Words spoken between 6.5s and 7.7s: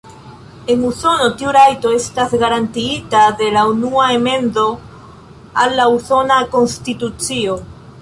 Konstitucio.